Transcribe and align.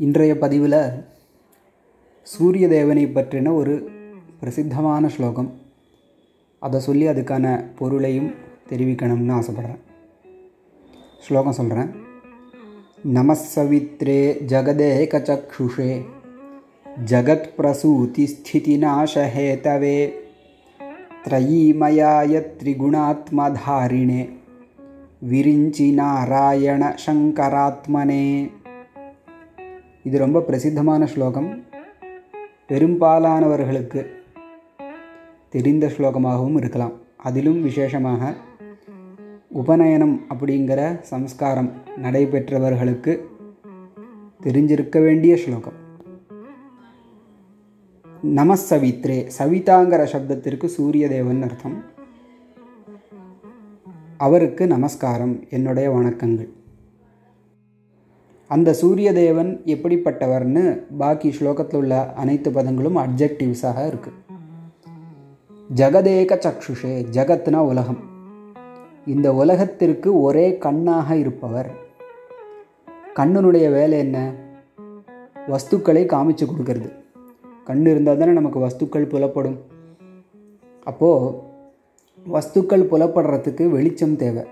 இன்றைய 0.00 0.32
பதிவில் 0.38 0.80
சூரிய 2.26 2.68
தேவனை 2.68 3.04
பற்றின 3.16 3.52
ஒரு 3.54 3.74
பிரசித்தமான 4.40 5.08
ஸ்லோகம் 5.08 5.50
அதை 6.62 6.80
சொல்லி 6.80 7.06
அதுக்கான 7.08 7.46
பொருளையும் 7.74 8.30
தெரிவிக்கணும்னு 8.68 9.36
ஆசைப்பட்றேன் 9.36 9.80
ஸ்லோகம் 11.18 11.52
சொல்கிறேன் 11.52 11.90
நமசவித்ரே 13.14 14.20
ஜகதேகச்சக்ஷுஷே 14.46 15.90
ஜகத் 17.04 17.50
பிரசூதி 17.56 18.26
ஸ்திதிநாசஹேதவே 18.34 19.98
त्रयीमयाय 21.24 22.34
त्रिगुणात्मधारिणे 22.58 24.22
விரிஞ்சி 25.22 25.86
நாராயண 25.92 26.82
சங்கராத்மனே 27.04 28.26
இது 30.03 30.17
ரொம்ப 30.17 30.41
பிரசித்தமான 30.41 31.05
ஸ்லோகம். 31.05 31.63
பெரும்பாலானவர்களுக்கு 32.67 34.05
தெரிந்த 35.49 35.87
ஸ்லோகமாகவும் 35.87 36.57
இருக்கலாம். 36.57 36.91
அதிலும் 37.17 37.61
விசேஷமாக 37.61 38.33
உபநயனம் 39.47 40.25
அப்படிங்கிற 40.29 41.01
சம்ஸ்காரம் 41.01 41.71
நடைபெற்றவர்களுக்கு 42.03 43.19
தெரிஞ்சிருக்க 44.43 45.03
வேண்டிய 45.03 45.37
ஸ்லோகம். 45.37 45.79
நமசவித்ரே 48.23 49.29
சவிதாங்கிற 49.39 50.07
சப்தத்திற்கு 50.13 50.65
சூரிய 50.65 51.07
தேவன் 51.07 51.41
அர்த்தம். 51.41 51.83
அவருக்கு 54.17 54.67
நமஸ்காரம் 54.67 55.43
என்னுடைய 55.49 55.91
வணக்கங்கள். 55.91 56.49
அந்த 58.53 58.73
சூரிய 58.73 59.13
தேவன் 59.13 59.61
எப்படிப்பட்டவர்னு 59.65 60.81
பாக்கி 60.97 61.29
ஸ்லோகத்தில் 61.29 61.75
உள்ள 61.75 62.13
அனைத்து 62.13 62.51
பதங்களும் 62.51 62.97
அப்ஜெக்டிவ்ஸாக 63.03 63.83
இருக்குது 63.91 64.17
ஜகதேக 65.75 66.37
சக்ஷுஷே 66.45 66.91
ஜகத்னா 67.11 67.55
உலகம். 67.55 67.99
இந்த 69.05 69.33
உலகத்திற்கு 69.33 70.21
ஒரே 70.21 70.57
கண்ணாக 70.57 71.15
இருப்பவர். 71.15 71.69
கண்ணனுடைய 73.15 73.71
வேலை 73.71 73.97
என்ன? 73.97 74.33
வஸ்துக்களை 75.47 76.03
காமிச்சு 76.13 76.47
கொடுக்கறது. 76.47 76.89
கண் 77.63 77.85
இருந்தால் 77.85 78.17
தானே 78.17 78.31
நமக்கு 78.31 78.59
வஸ்துக்கள் 78.59 79.11
புலப்படும். 79.13 79.59
அப்போது 80.83 81.37
வஸ்துக்கள் 82.25 82.89
புலப்படுறதுக்கு 82.91 83.69
வெளிச்சம் 83.69 84.15
தேவை. 84.15 84.43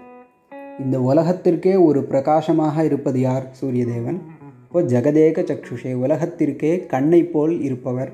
இந்த 0.79 0.99
உலகத்திற்கே 0.99 1.83
ஒரு 1.83 2.03
பிரகாசமாக 2.03 2.83
இருப்பது 2.83 3.19
யார்? 3.19 3.45
சூரியதேவன். 3.61 4.19
இப்போ 4.63 4.81
ஜெகதேக 4.81 5.37
சக்ஷுஷே 5.51 5.93
உலகத்திற்கே 5.93 6.85
கண்ணை 6.85 7.23
போல் 7.23 7.61
இருப்பவர். 7.61 8.11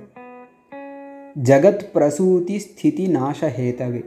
ஜகத் 1.43 1.85
பிரசூதி 1.93 2.55
ஸ்திதி 2.55 3.07
நாசஹேதவே. 3.15 4.05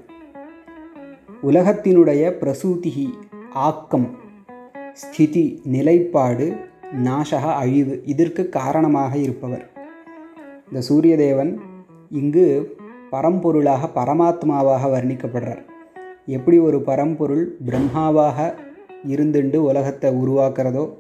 உலகத்தினுடைய 1.43 2.33
பிரசூதி 2.43 3.09
ஆக்கம் 3.53 4.09
ஸ்திதி 4.93 5.61
நிலைப்பாடு 5.65 6.57
நாசக 7.05 7.55
அழிவு 7.55 8.03
இதற்கு 8.05 8.49
காரணமாக 8.49 9.17
இருப்பவர். 9.17 9.71
இந்த 10.73 10.87
சூரியதேவன் 10.89 11.59
இங்கு 12.11 12.77
பரம்பொருளாக 13.13 13.91
பரமாத்மாவாக 13.95 14.85
வர்ணிக்கப்படுறார். 14.95 15.65
எப்படி 16.29 16.59
ஒரு 16.59 16.81
பரம்பொருள் 16.81 17.57
பிரம்மாவாக 17.67 18.55
இருந்துண்டு 19.07 19.57
உலகத்தை 19.57 20.11
உருவாக்குறதோ 20.15 20.91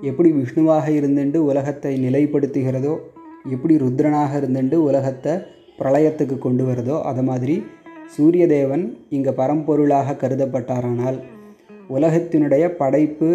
எப்படி 0.00 0.30
விஷ்ணுவாக 0.32 0.86
இருந்துண்டு 0.90 1.36
உலகத்தை 1.36 1.92
நிலைப்படுத்துகிறதோ 2.04 2.94
எப்படி 3.50 3.76
ருத்ரனாக 3.76 4.32
இருந்துண்டு 4.40 4.74
உலகத்தை 4.74 5.32
பிரளயத்துக்கு 5.78 6.38
கொண்டு 6.38 6.64
வருதோ 6.64 7.02
அது 7.02 7.22
மாதிரி 7.22 7.64
சூரியதேவன் 8.16 8.84
இங்கே 9.08 9.30
பரம்பொருளாக 9.30 10.16
கருதப்பட்டாரானால் 10.22 11.18
உலகத்தினுடைய 11.90 12.68
படைப்பு 12.68 13.30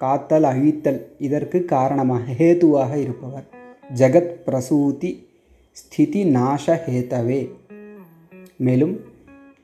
காத்தல் 0.00 0.42
அழித்தல் 0.42 1.00
இதற்கு 1.18 1.64
காரணமாக 1.64 2.32
ஹேதுவாக 2.32 2.96
இருப்பவர். 2.96 3.46
ஜகத் 3.98 4.34
பிரசூதி 4.46 5.10
ஸ்திதி 5.70 6.24
நாசஹேதவே 6.34 7.50
மேலும் 8.56 9.00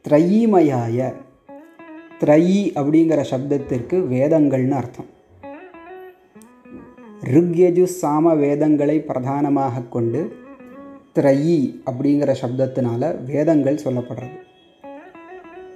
த்ரயீமயாய 0.04 0.98
த்ரயி 2.20 2.60
அப்படிங்கிற 2.78 3.20
சப்தத்திற்கு 3.30 3.96
வேதங்கள்னு 4.12 4.74
அர்த்தம். 4.80 5.08
ருக்யஜு 7.32 7.84
சாம 8.00 8.34
வேதங்களை 8.36 8.96
பிரதானமாக 9.00 9.84
கொண்டு 9.94 10.20
த்ரயி 11.18 11.58
அப்படிங்கிற 11.88 12.34
சப்தத்தினால 12.42 13.12
வேதங்கள் 13.30 13.82
சொல்லப்படுறது. 13.84 14.36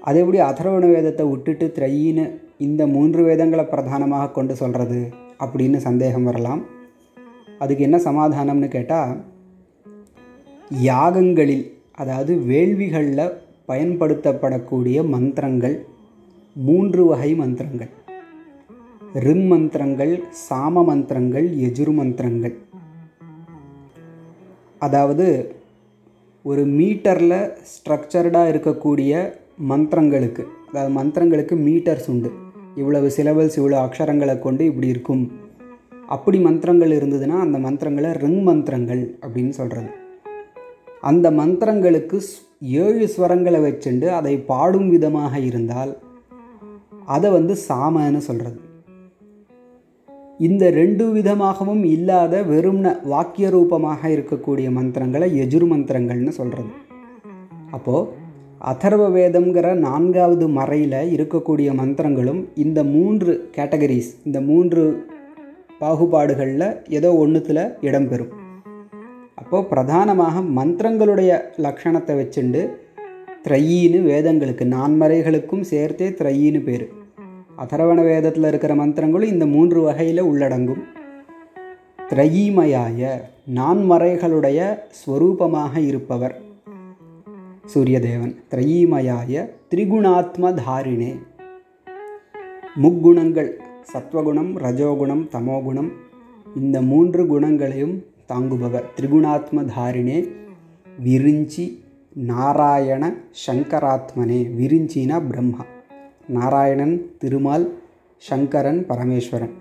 அது 0.00 0.18
எப்படி 0.20 0.40
அதர்வண 0.48 0.84
வேதத்தை 0.96 1.26
விட்டுட்டு 1.30 1.72
த்ரயின்னு 1.78 2.26
இந்த 2.66 2.82
மூன்று 2.86 3.22
வேதங்களை 3.22 3.64
பிரதானமாக 3.64 4.30
கொண்டு 4.30 4.56
சொல்கிறது 4.56 5.00
அப்படின்னு 5.44 5.76
சந்தேகம் 5.88 6.24
வரலாம். 6.24 6.62
அதுக்கு 7.58 7.82
என்ன 7.82 7.98
சமாதானம்னு 8.10 8.68
கேட்டால் 8.68 9.16
யாகங்களில் 10.90 11.66
அதாவது 11.92 12.32
வேள்விகளில் 12.36 13.26
பயன்படுத்தப்படக்கூடிய 13.68 15.08
மந்திரங்கள் 15.08 15.76
மூன்று 16.56 17.04
வகை 17.06 17.34
மந்திரங்கள். 17.34 17.90
ரிங் 19.26 19.46
மந்திரங்கள் 19.46 20.24
சாம 20.48 20.84
மந்திரங்கள் 20.84 21.46
எஜுர் 21.66 21.92
மந்திரங்கள். 21.92 22.54
அதாவது 24.78 25.26
ஒரு 26.44 26.64
மீட்டரில் 26.78 27.38
ஸ்ட்ரக்சர்டாக 27.72 28.50
இருக்கக்கூடிய 28.52 29.12
மந்திரங்களுக்கு 29.70 30.42
அதாவது 30.68 30.92
மந்திரங்களுக்கு 30.98 31.56
மீட்டர்ஸ் 31.56 32.08
உண்டு. 32.08 32.30
இவ்வளவு 32.76 33.08
சிலபல்ஸ் 33.16 33.58
இவ்வளோ 33.60 33.78
அக்ஷரங்களை 33.86 34.38
கொண்டு 34.38 34.64
இப்படி 34.64 34.86
இருக்கும். 34.86 35.24
அப்படி 36.06 36.38
மந்திரங்கள் 36.40 36.92
இருந்ததுன்னா 36.98 37.36
அந்த 37.44 37.58
மந்திரங்களை 37.58 38.10
ரிங் 38.12 38.42
மந்திரங்கள் 38.42 39.18
அப்படின்னு 39.22 39.48
சொல்கிறது 39.48 40.05
அந்த 41.06 41.26
மந்திரங்களுக்கு 41.30 42.18
ஏழு 42.76 43.06
ஸ்வரங்களை 43.06 43.58
வச்சுண்டு 43.62 44.06
அதை 44.10 44.34
பாடும் 44.44 44.88
விதமாக 44.88 45.40
இருந்தால் 45.40 45.92
அதை 47.06 47.28
வந்து 47.30 47.54
சாமன்னு 47.68 48.20
சொல்கிறது 48.20 48.60
இந்த 50.40 50.64
ரெண்டு 50.70 51.04
விதமாகவும் 51.12 51.84
இல்லாத 51.86 52.42
வெறும்ன 52.42 52.86
வாக்கிய 53.04 53.46
ரூபமாக 53.50 54.08
இருக்கக்கூடிய 54.08 54.70
மந்திரங்களை 54.70 55.28
எஜுர் 55.36 55.66
மந்திரங்கள்னு 55.66 56.32
சொல்கிறது 56.34 56.72
அப்போது 57.70 58.10
அதர்வ 58.64 59.04
வேதம்ங்கிற 59.10 59.70
நான்காவது 59.78 60.46
மறையில் 60.50 60.98
இருக்கக்கூடிய 61.12 61.70
மந்திரங்களும் 61.74 62.40
இந்த 62.56 62.82
மூன்று 62.84 63.34
கேட்டகரிஸ் 63.56 64.10
இந்த 64.24 64.40
மூன்று 64.40 64.84
பாகுபாடுகளில் 65.80 66.68
ஏதோ 66.90 67.10
ஒன்றுத்தில் 67.16 67.64
இடம்பெறும் 67.80 68.32
அப்போது 69.38 69.68
பிரதானமாக 69.68 70.40
மந்திரங்களுடைய 70.58 71.30
லக்ஷணத்தை 71.64 72.14
வச்சுண்டு 72.20 72.62
த்ரையின்னு 73.46 73.98
வேதங்களுக்கு 74.12 74.64
நான்மறைகளுக்கும் 74.76 75.64
சேர்த்தே 75.70 76.08
த்ரையின்னு 76.20 76.60
பேர். 76.62 76.86
அதரவண 77.62 77.98
வேதத்தில் 78.04 78.48
இருக்கிற 78.50 78.74
மந்திரங்களும் 78.74 79.32
இந்த 79.34 79.46
மூன்று 79.46 79.80
வகையில் 79.82 80.22
உள்ளடங்கும். 80.22 80.82
த்ரயீமயாய 82.10 83.12
நான்மறைகளுடைய 83.54 84.58
ஸ்வரூபமாக 84.98 85.76
இருப்பவர் 85.80 86.34
சூரியதேவன். 87.74 88.34
த்ரையீமையாய 88.50 89.44
திரிகுணாத்ம 89.70 90.52
தாரிணே 90.62 91.12
முக்குணங்கள் 92.82 93.50
சத்வகுணம் 93.92 94.52
ரஜோகுணம் 94.64 95.24
தமோகுணம் 95.32 95.90
இந்த 96.60 96.76
மூன்று 96.90 97.22
குணங்களையும் 97.26 97.96
தாங்குபவர் 98.30 98.86
திரிகுணாத்ம 98.96 99.64
தாரிணே 99.76 100.18
விரிஞ்சி 101.04 101.64
நாராயண 102.12 103.02
சங்கராத்மனே 103.46 104.40
விரிஞ்சினா 104.60 105.16
பிரம்மா. 105.28 105.64
நாராயணன் 106.26 106.94
திருமால் 107.18 107.66
சங்கரன் 108.16 108.86
பரமேஸ்வரன். 108.88 109.54